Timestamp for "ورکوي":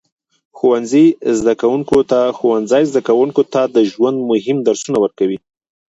5.03-5.37